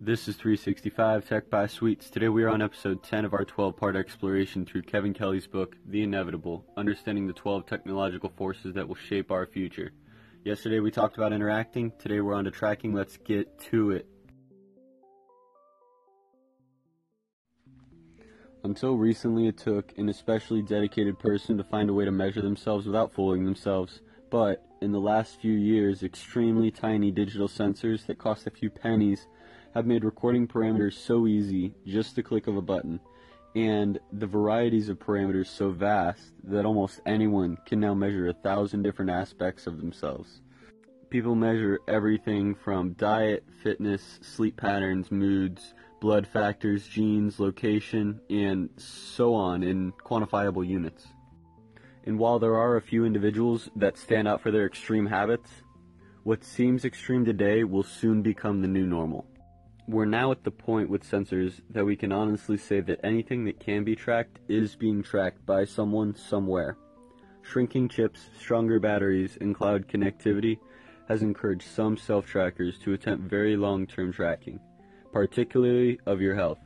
[0.00, 2.08] This is 365 Tech by Sweets.
[2.08, 5.74] Today we are on episode 10 of our 12 part exploration through Kevin Kelly's book,
[5.86, 9.90] The Inevitable Understanding the 12 Technological Forces That Will Shape Our Future.
[10.44, 12.94] Yesterday we talked about interacting, today we're on to tracking.
[12.94, 14.06] Let's get to it.
[18.62, 22.86] Until recently, it took an especially dedicated person to find a way to measure themselves
[22.86, 24.00] without fooling themselves.
[24.30, 29.26] But in the last few years, extremely tiny digital sensors that cost a few pennies
[29.74, 33.00] have made recording parameters so easy, just the click of a button,
[33.54, 38.82] and the varieties of parameters so vast that almost anyone can now measure a thousand
[38.82, 40.40] different aspects of themselves.
[41.10, 49.34] People measure everything from diet, fitness, sleep patterns, moods, blood factors, genes, location, and so
[49.34, 51.06] on in quantifiable units.
[52.04, 55.50] And while there are a few individuals that stand out for their extreme habits,
[56.24, 59.26] what seems extreme today will soon become the new normal.
[59.88, 63.58] We're now at the point with sensors that we can honestly say that anything that
[63.58, 66.76] can be tracked is being tracked by someone somewhere.
[67.40, 70.58] Shrinking chips, stronger batteries, and cloud connectivity
[71.08, 74.60] has encouraged some self-trackers to attempt very long-term tracking,
[75.10, 76.58] particularly of your health.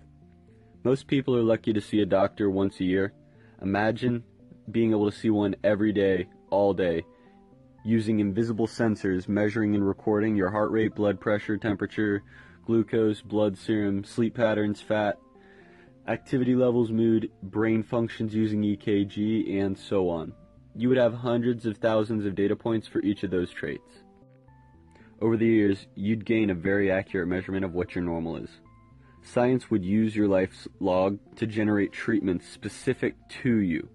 [0.83, 3.13] Most people are lucky to see a doctor once a year.
[3.63, 4.25] Imagine
[4.73, 7.05] being able to see one every day, all day,
[7.85, 12.25] using invisible sensors measuring and recording your heart rate, blood pressure, temperature,
[12.65, 15.19] glucose, blood serum, sleep patterns, fat,
[16.07, 20.33] activity levels, mood, brain functions using EKG, and so on.
[20.75, 24.03] You would have hundreds of thousands of data points for each of those traits.
[25.21, 28.51] Over the years, you'd gain a very accurate measurement of what your normal is.
[29.23, 33.89] Science would use your life's log to generate treatments specific to you.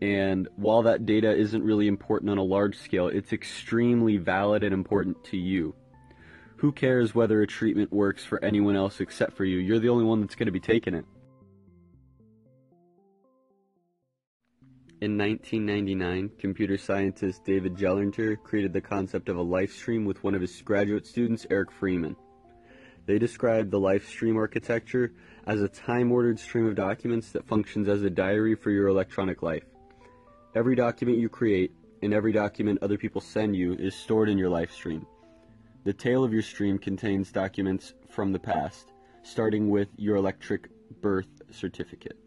[0.00, 4.72] And while that data isn't really important on a large scale, it's extremely valid and
[4.72, 5.74] important to you.
[6.58, 9.58] Who cares whether a treatment works for anyone else except for you?
[9.58, 11.04] You're the only one that's going to be taking it.
[15.00, 20.34] In 1999, computer scientist David Gelernter created the concept of a life stream with one
[20.34, 22.16] of his graduate students, Eric Freeman.
[23.06, 25.12] They described the life stream architecture
[25.46, 29.44] as a time ordered stream of documents that functions as a diary for your electronic
[29.44, 29.62] life.
[30.56, 31.70] Every document you create
[32.02, 35.06] and every document other people send you is stored in your life stream.
[35.88, 40.68] The tail of your stream contains documents from the past, starting with your electric
[41.00, 42.18] birth certificate.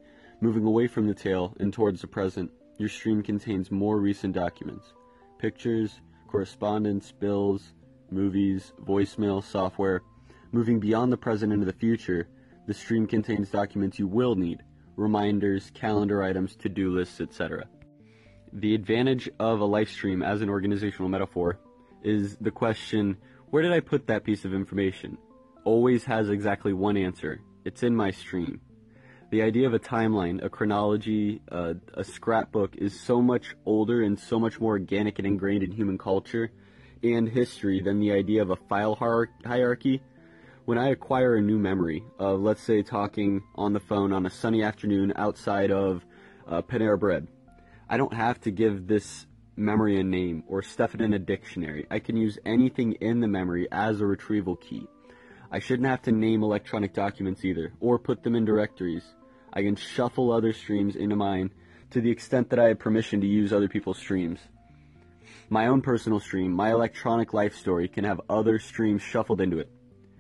[0.42, 2.50] Moving away from the tail and towards the present,
[2.80, 4.94] your stream contains more recent documents
[5.38, 7.76] pictures, correspondence, bills,
[8.10, 10.02] movies, voicemail, software.
[10.52, 12.30] Moving beyond the present into the future,
[12.66, 14.64] the stream contains documents you will need
[14.96, 17.68] reminders, calendar items, to do lists, etc.
[18.54, 21.60] The advantage of a life stream as an organizational metaphor
[22.02, 23.18] is the question
[23.52, 25.18] where did I put that piece of information?
[25.66, 27.42] Always has exactly one answer.
[27.66, 28.62] It's in my stream.
[29.30, 34.18] The idea of a timeline, a chronology, uh, a scrapbook is so much older and
[34.18, 36.52] so much more organic and ingrained in human culture
[37.04, 40.02] and history than the idea of a file hierarchy.
[40.64, 44.30] When I acquire a new memory of, let's say, talking on the phone on a
[44.30, 46.06] sunny afternoon outside of
[46.48, 47.28] uh, Panera Bread,
[47.90, 49.28] I don't have to give this
[49.62, 51.86] memory a name or stuff it in a dictionary.
[51.90, 54.88] I can use anything in the memory as a retrieval key.
[55.52, 59.04] I shouldn't have to name electronic documents either, or put them in directories.
[59.54, 61.52] I can shuffle other streams into mine
[61.92, 64.40] to the extent that I have permission to use other people's streams.
[65.50, 69.70] My own personal stream, my electronic life story, can have other streams shuffled into it.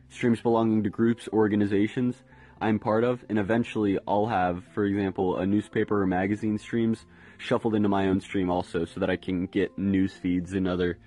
[0.10, 2.16] Streams belonging to groups, organizations
[2.62, 7.06] I'm part of, and eventually I'll have, for example, a newspaper or magazine streams
[7.40, 11.00] shuffled into my own stream also so that I can get news feeds and other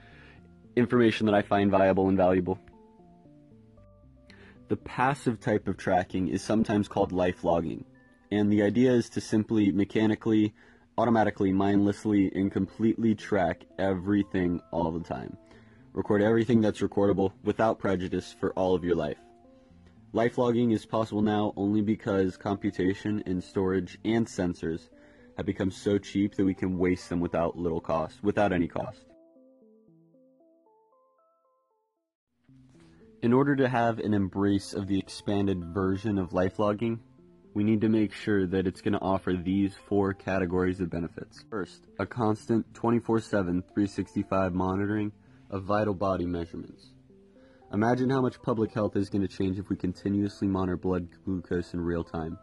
[0.75, 2.59] information that I find viable and valuable.
[4.66, 7.84] The passive type of tracking is sometimes called life logging,
[8.32, 10.54] and the idea is to simply mechanically,
[10.98, 15.37] automatically, mindlessly, and completely track everything all the time.
[15.93, 19.19] Record everything that's recordable without prejudice for all of your life.
[20.14, 24.88] Life logging is possible now only because computation and storage and sensors
[25.37, 29.06] have become so cheap that we can waste them without little cost, without any cost.
[33.22, 37.00] In order to have an embrace of the expanded version of life logging,
[37.52, 41.44] we need to make sure that it's going to offer these four categories of benefits.
[41.50, 45.11] First, a constant 24 7, 365 monitoring
[45.50, 46.94] of vital body measurements.
[47.75, 51.75] Imagine how much public health is going to change if we continuously monitor blood glucose
[51.75, 52.38] in real time.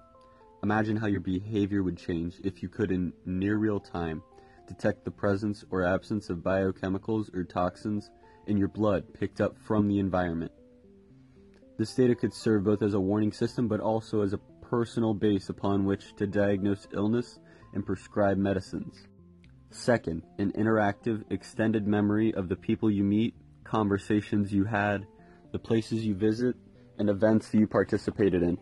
[0.61, 4.21] Imagine how your behavior would change if you could, in near real time,
[4.67, 8.11] detect the presence or absence of biochemicals or toxins
[8.47, 10.51] in your blood picked up from the environment.
[11.77, 15.47] This data could serve both as a warning system but also as a personal base
[15.47, 17.39] upon which to diagnose illness
[17.73, 19.07] and prescribe medicines.
[19.69, 23.33] Second, an interactive, extended memory of the people you meet,
[23.63, 25.07] conversations you had,
[25.51, 26.55] the places you visit,
[26.97, 28.57] and events you participated in.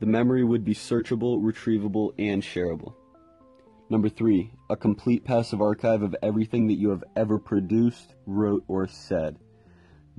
[0.00, 2.94] The memory would be searchable, retrievable, and shareable.
[3.90, 8.86] Number three, a complete passive archive of everything that you have ever produced, wrote, or
[8.86, 9.38] said.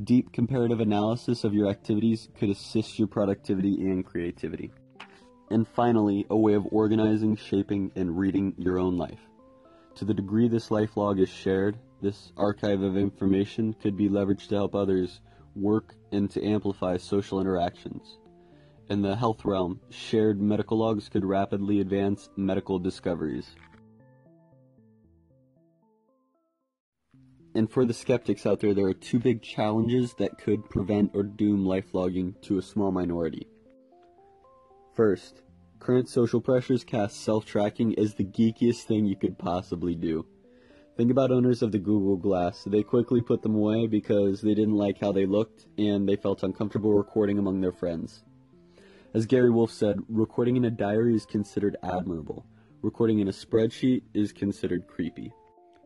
[0.04, 4.72] Deep comparative analysis of your activities could assist your productivity and creativity.
[5.51, 9.19] And finally, a way of organizing, shaping, and reading your own life.
[9.95, 14.48] To the degree this life log is shared, this archive of information could be leveraged
[14.50, 15.22] to help others
[15.56, 18.19] work and to amplify social interactions.
[18.90, 23.56] In the health realm, shared medical logs could rapidly advance medical discoveries.
[27.56, 31.24] And for the skeptics out there, there are two big challenges that could prevent or
[31.24, 33.48] doom life logging to a small minority.
[34.94, 35.42] First,
[35.80, 40.25] Current social pressures cast self tracking as the geekiest thing you could possibly do.
[41.00, 42.66] Think about owners of the Google Glass.
[42.66, 46.44] They quickly put them away because they didn't like how they looked and they felt
[46.44, 48.25] uncomfortable recording among their friends.
[49.13, 52.46] As Gary Wolf said, recording in a diary is considered admirable.
[52.81, 55.31] Recording in a spreadsheet is considered creepy.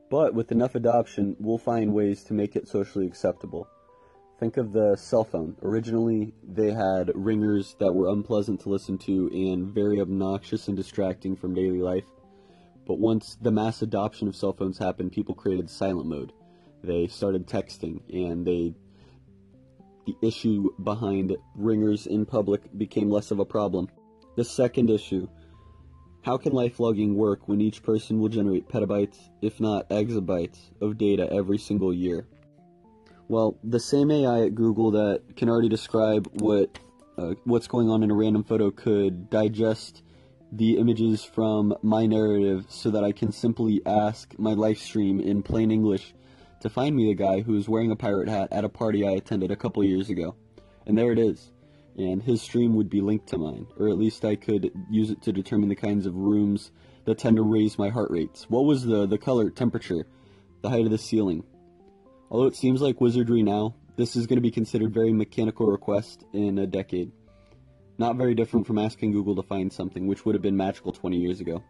[0.10, 3.68] But with enough adoption, we'll find ways to make it socially acceptable.
[4.40, 5.56] Think of the cell phone.
[5.62, 11.36] Originally, they had ringers that were unpleasant to listen to and very obnoxious and distracting
[11.36, 12.06] from daily life.
[12.86, 16.34] But once the mass adoption of cell phones happened, people created silent mode.
[16.84, 18.74] They started texting, and they
[20.06, 23.88] the issue behind ringers in public became less of a problem.
[24.36, 25.30] The second issue
[26.24, 30.98] how can life logging work when each person will generate petabytes, if not exabytes, of
[30.98, 32.26] data every single year?
[33.28, 36.80] Well, the same AI at Google that can already describe what
[37.18, 40.03] uh, what's going on in a random photo could digest
[40.56, 45.44] the images from my narrative so that I can simply ask my live stream in
[45.44, 46.14] plain English
[46.62, 49.12] to find me the guy who was wearing a pirate hat at a party I
[49.12, 50.36] attended a couple years ago.
[50.86, 51.52] And there it is.
[51.98, 55.22] And his stream would be linked to mine, or at least I could use it
[55.24, 56.72] to determine the kinds of rooms
[57.06, 58.50] that tend to raise my heart rates.
[58.50, 60.06] What was the, the color, temperature,
[60.62, 61.44] the height of the ceiling,
[62.34, 66.26] Although it seems like wizardry now, this is going to be considered very mechanical request
[66.34, 67.12] in a decade.
[67.98, 71.18] Not very different from asking Google to find something, which would have been magical 20
[71.18, 71.64] years ago.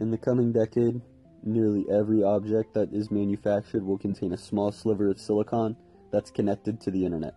[0.00, 1.00] In the coming decade,
[1.44, 5.76] nearly every object that is manufactured will contain a small sliver of silicon
[6.10, 7.34] that's connected to the internet.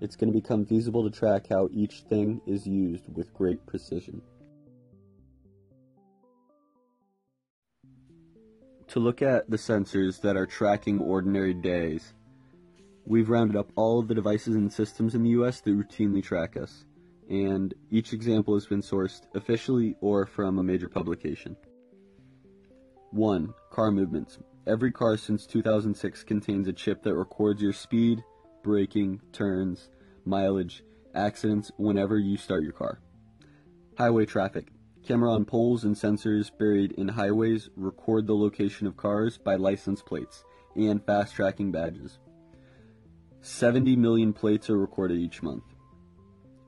[0.00, 4.20] It's going to become feasible to track how each thing is used with great precision.
[8.88, 12.12] To look at the sensors that are tracking ordinary days,
[13.06, 16.56] we've rounded up all of the devices and systems in the US that routinely track
[16.56, 16.84] us,
[17.28, 21.56] and each example has been sourced officially or from a major publication.
[23.10, 23.54] 1.
[23.70, 24.38] Car movements.
[24.66, 28.22] Every car since 2006 contains a chip that records your speed,
[28.62, 29.90] braking, turns,
[30.24, 30.84] mileage,
[31.14, 33.00] accidents whenever you start your car.
[33.98, 34.68] Highway traffic.
[35.04, 40.00] Camera on poles and sensors buried in highways record the location of cars by license
[40.00, 40.44] plates
[40.76, 42.18] and fast tracking badges.
[43.40, 45.64] 70 million plates are recorded each month.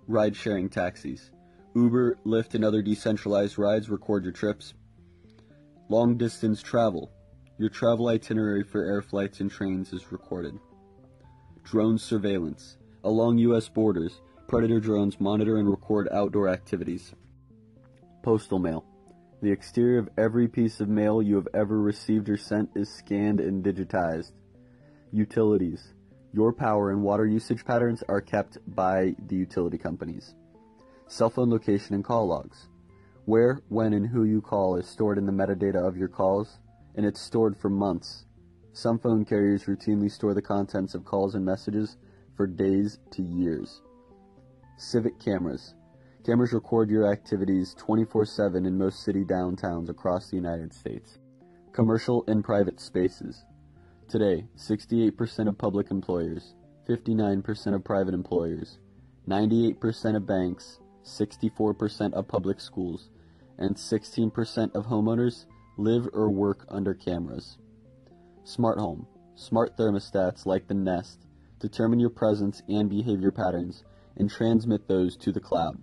[0.06, 1.30] Ride sharing taxis.
[1.74, 4.74] Uber, Lyft, and other decentralized rides record your trips.
[5.88, 7.10] Long distance travel.
[7.58, 10.58] Your travel itinerary for air flights and trains is recorded.
[11.62, 12.76] Drone surveillance.
[13.02, 13.68] Along U.S.
[13.68, 17.14] borders, Predator drones monitor and record outdoor activities.
[18.22, 18.84] Postal mail.
[19.40, 23.40] The exterior of every piece of mail you have ever received or sent is scanned
[23.40, 24.32] and digitized.
[25.12, 25.94] Utilities.
[26.34, 30.34] Your power and water usage patterns are kept by the utility companies.
[31.06, 32.66] Cell phone location and call logs.
[33.24, 36.58] Where, when, and who you call is stored in the metadata of your calls,
[36.96, 38.24] and it's stored for months.
[38.72, 41.98] Some phone carriers routinely store the contents of calls and messages
[42.36, 43.80] for days to years.
[44.76, 45.76] Civic cameras.
[46.26, 51.16] Cameras record your activities 24 7 in most city downtowns across the United States.
[51.70, 53.44] Commercial and private spaces.
[54.08, 56.54] Today, 68% of public employers,
[56.88, 58.78] 59% of private employers,
[59.26, 63.10] 98% of banks, 64% of public schools,
[63.58, 65.46] and 16% of homeowners
[65.76, 67.58] live or work under cameras.
[68.44, 69.06] Smart home.
[69.36, 71.26] Smart thermostats like the Nest
[71.58, 73.84] determine your presence and behavior patterns
[74.16, 75.80] and transmit those to the cloud.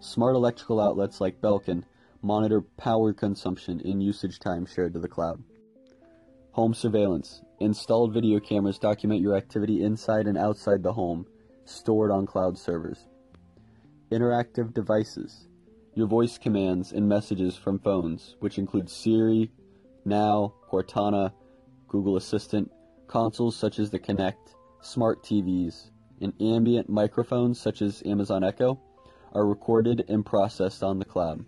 [0.00, 1.82] Smart electrical outlets like Belkin
[2.22, 5.42] monitor power consumption and usage time shared to the cloud.
[6.58, 7.40] Home surveillance.
[7.60, 11.24] Installed video cameras document your activity inside and outside the home,
[11.64, 13.06] stored on cloud servers.
[14.10, 15.46] Interactive devices,
[15.94, 19.52] your voice commands and messages from phones, which include Siri,
[20.04, 21.32] Now, Cortana,
[21.86, 22.72] Google Assistant,
[23.06, 28.80] consoles such as the Kinect, smart TVs, and ambient microphones such as Amazon Echo,
[29.32, 31.44] are recorded and processed on the cloud.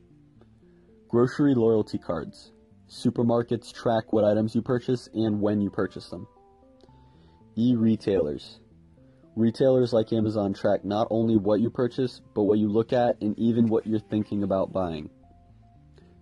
[1.08, 2.52] Grocery loyalty cards.
[2.90, 6.26] Supermarkets track what items you purchase and when you purchase them.
[7.56, 8.58] E retailers.
[9.36, 13.38] Retailers like Amazon track not only what you purchase, but what you look at and
[13.38, 15.08] even what you're thinking about buying.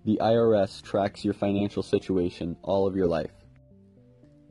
[0.05, 3.33] The IRS tracks your financial situation all of your life.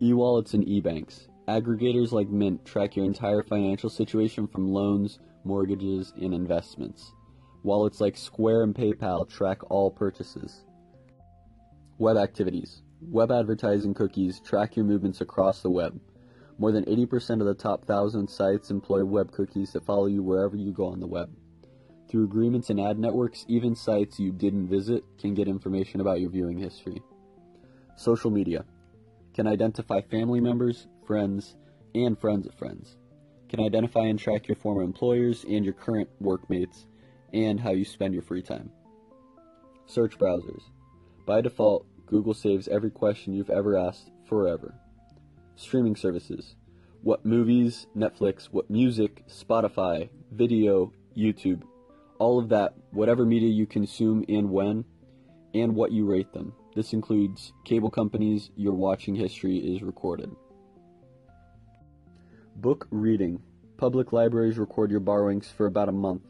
[0.01, 1.27] E wallets and e banks.
[1.47, 7.13] Aggregators like Mint track your entire financial situation from loans, mortgages, and investments.
[7.61, 10.63] Wallets like Square and PayPal track all purchases.
[11.99, 12.83] Web activities.
[13.01, 15.99] Web advertising cookies track your movements across the web.
[16.59, 20.55] More than 80% of the top 1,000 sites employ web cookies that follow you wherever
[20.55, 21.31] you go on the web.
[22.07, 26.29] Through agreements and ad networks, even sites you didn't visit can get information about your
[26.29, 27.01] viewing history.
[27.95, 28.63] Social media
[29.33, 31.55] can identify family members, friends,
[31.95, 32.95] and friends of friends.
[33.49, 36.85] Can identify and track your former employers and your current workmates
[37.33, 38.69] and how you spend your free time.
[39.87, 40.61] Search browsers.
[41.27, 44.73] By default, Google saves every question you've ever asked forever
[45.57, 46.55] streaming services.
[47.01, 51.63] What movies, Netflix, what music, Spotify, video, YouTube,
[52.19, 54.85] all of that, whatever media you consume and when,
[55.53, 56.53] and what you rate them.
[56.75, 60.29] This includes cable companies, your watching history is recorded.
[62.55, 63.41] Book reading.
[63.77, 66.21] Public libraries record your borrowings for about a month.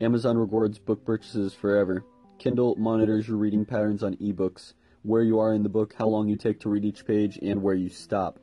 [0.00, 2.04] Amazon records book purchases forever.
[2.40, 6.26] Kindle monitors your reading patterns on ebooks, where you are in the book, how long
[6.26, 8.38] you take to read each page, and where you stop.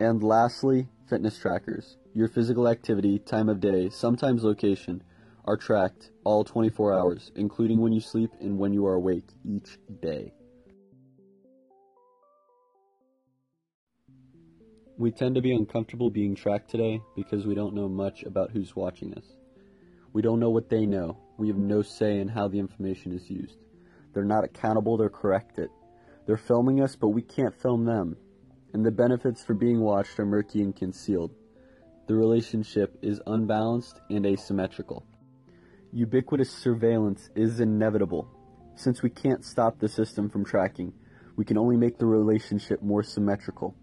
[0.00, 1.98] And lastly, fitness trackers.
[2.14, 5.02] Your physical activity, time of day, sometimes location,
[5.44, 9.78] are tracked all 24 hours, including when you sleep and when you are awake each
[10.00, 10.32] day.
[14.96, 18.74] We tend to be uncomfortable being tracked today because we don't know much about who's
[18.74, 19.36] watching us.
[20.14, 21.18] We don't know what they know.
[21.40, 23.56] We have no say in how the information is used.
[24.12, 25.70] They're not accountable, they're corrected.
[26.26, 28.16] They're filming us, but we can't film them
[28.72, 31.32] and the benefits for being watched are murky and concealed.
[32.06, 35.04] The relationship is unbalanced and asymmetrical.
[35.92, 38.28] Ubiquitous surveillance is inevitable.
[38.76, 40.92] Since we can't stop the system from tracking,
[41.36, 43.74] we can only make the relationship more symmetrical.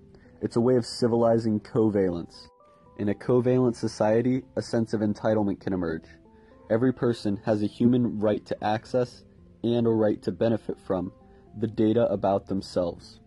[0.42, 2.50] It's a way of civilizing coveillance.
[2.98, 6.06] In a coveillant society, a sense of entitlement can emerge.
[6.70, 9.24] Every person has a human right to access
[9.64, 11.14] and a right to benefit from
[11.58, 13.22] the data about themselves.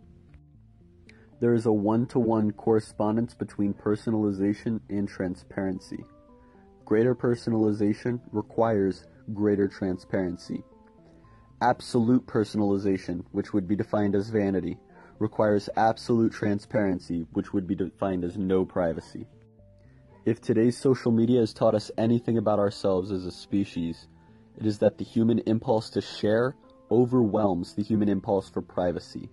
[1.40, 6.04] There is a one-to-one correspondence between personalization and transparency.
[6.85, 10.62] Greater personalization requires greater transparency.
[11.62, 14.76] Absolute personalization, which would be defined as vanity,
[15.18, 19.26] requires absolute transparency, which would be defined as no privacy.
[20.27, 24.07] If today's social media has taught us anything about ourselves as a species,
[24.59, 26.57] it is that the human impulse to share
[26.91, 29.31] overwhelms the human impulse for privacy.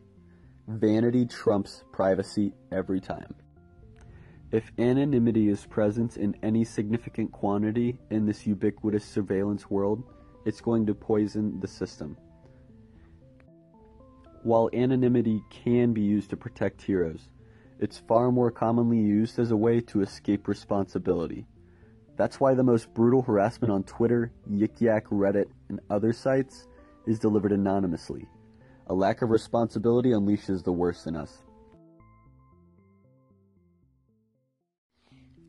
[0.69, 3.35] Vanity trumps privacy every time.
[4.53, 10.03] If anonymity is present in any significant quantity in this ubiquitous surveillance world,
[10.45, 12.15] it's going to poison the system.
[14.43, 17.27] While anonymity can be used to protect heroes,
[17.79, 21.45] it's far more commonly used as a way to escape responsibility.
[22.15, 26.67] That's why the most brutal harassment on Twitter, Yik Yak, Reddit, and other sites
[27.05, 28.27] is delivered anonymously.
[28.87, 31.43] A lack of responsibility unleashes the worst in us.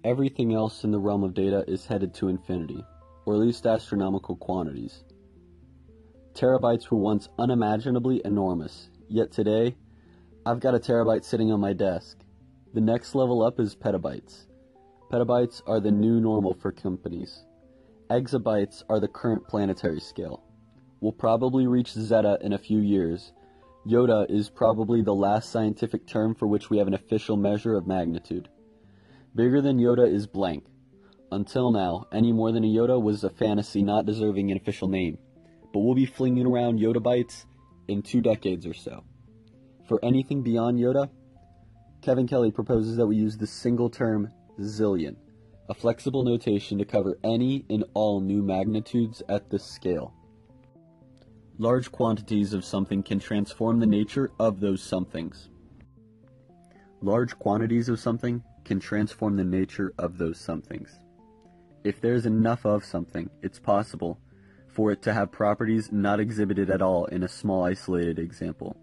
[0.04, 2.84] Everything else in the realm of data is headed to infinity,
[3.26, 5.04] or at least astronomical quantities.
[6.34, 9.74] Terabytes were once unimaginably enormous, yet today,
[10.46, 12.18] I've got a terabyte sitting on my desk.
[12.74, 14.46] The next level up is petabytes.
[15.10, 17.44] Petabytes are the new normal for companies.
[18.10, 20.42] Exabytes are the current planetary scale
[21.00, 23.32] We'll probably reach zetta in a few years.
[23.86, 27.86] Yotta is probably the last scientific term for which we have an official measure of
[27.86, 28.48] magnitude.
[29.34, 30.64] Bigger than Yotta is blank.
[31.30, 35.18] Until now, any more than a yotta was a fantasy not deserving an official name,
[35.72, 37.44] but we'll be flinging around yottabytes
[37.86, 39.04] in two decades or so.
[39.88, 41.08] For anything beyond yotta,
[42.02, 44.30] Kevin Kelly proposes that we use the single term
[44.60, 45.16] zillion,
[45.70, 50.12] a flexible notation to cover any and all new magnitudes at this scale.
[51.56, 55.48] Large quantities of something can transform the nature of those somethings.
[57.00, 61.00] Large quantities of something can transform the nature of those somethings.
[61.82, 64.20] If there is enough of something, it's possible
[64.68, 68.76] for it to have properties not exhibited at all in a small isolated example.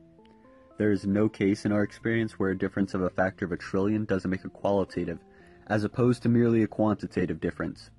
[0.78, 3.58] There is no case in our experience where a difference of a factor of a
[3.58, 5.20] trillion doesn't make a qualitative,
[5.68, 7.90] as opposed to merely a quantitative difference.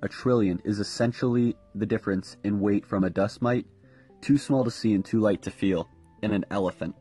[0.00, 3.66] A trillion is essentially the difference in weight from a dust mite,
[4.20, 5.88] too small to see and too light to feel,
[6.22, 6.94] and an elephant.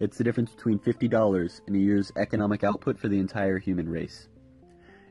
[0.00, 4.28] It's the difference between $50 and a year's economic output for the entire human race.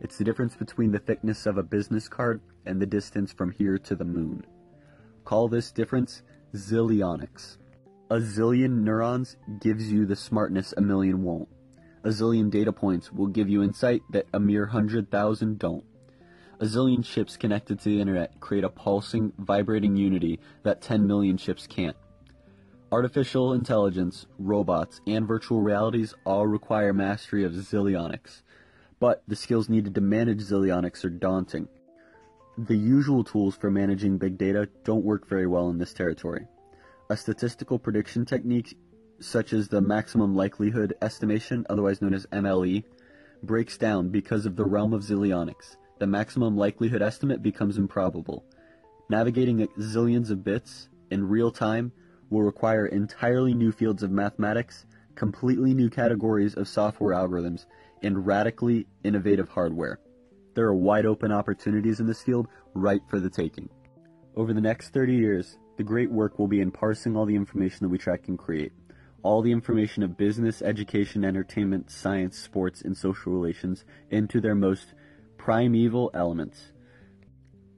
[0.01, 3.77] It's the difference between the thickness of a business card and the distance from here
[3.77, 4.43] to the moon.
[5.25, 6.23] Call this difference
[6.55, 7.57] zillionics.
[8.11, 11.47] A zillion neurons gives you the smartness a million won't.
[12.03, 15.85] A zillion data points will give you insight that a mere hundred thousand don't.
[16.59, 21.37] A zillion chips connected to the internet create a pulsing, vibrating unity that 10 million
[21.37, 21.95] chips can't.
[22.91, 28.41] Artificial intelligence, robots, and virtual realities all require mastery of zillionics,
[28.99, 31.69] but the skills needed to manage zillionics are daunting.
[32.57, 36.45] The usual tools for managing big data don't work very well in this territory.
[37.11, 38.77] A statistical prediction technique,
[39.19, 42.85] such as the maximum likelihood estimation, otherwise known as MLE,
[43.43, 44.71] breaks down because of the mm-hmm.
[44.71, 45.75] realm of zillionics.
[45.99, 48.45] The maximum likelihood estimate becomes improbable.
[49.09, 51.91] Navigating zillions of bits in real time
[52.29, 57.65] will require entirely new fields of mathematics, completely new categories of software algorithms,
[58.03, 59.99] and radically innovative hardware.
[60.53, 63.67] There are wide open opportunities in this field ripe for the taking.
[64.37, 67.79] Over the next 30 years, the great work will be in parsing all the information
[67.81, 68.73] that we track and create.
[69.23, 74.93] All the information of business, education, entertainment, science, sports, and social relations into their most
[75.37, 76.71] primeval elements.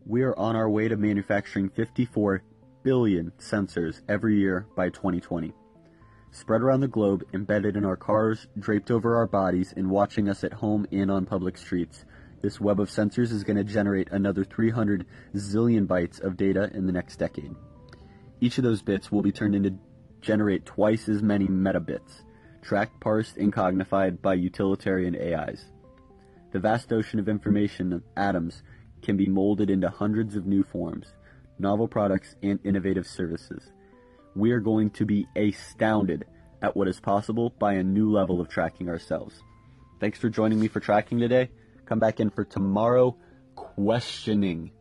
[0.05, 2.43] We are on our way to manufacturing 54
[2.83, 5.53] billion sensors every year by 2020.
[6.31, 10.43] Spread around the globe, embedded in our cars, draped over our bodies, and watching us
[10.43, 12.05] at home and on public streets.
[12.41, 16.85] This web of sensors is going to generate another 300 zillion bytes of data in
[16.85, 17.55] the next decade.
[18.41, 19.75] Each of those bits will be turned into
[20.21, 22.23] generate twice as many metabits,
[22.61, 25.65] tracked, parsed, and cognified by utilitarian AIs.
[26.51, 28.63] The vast ocean of information, of atoms,
[29.01, 31.07] can be molded into hundreds of new forms
[31.59, 33.71] novel products, and innovative services.
[34.35, 36.25] We are going to be astounded
[36.61, 39.41] at what is possible by a new level of tracking ourselves.
[39.99, 41.49] Thanks for joining me for tracking today.
[41.85, 43.15] Come back in for tomorrow
[43.55, 44.71] questioning.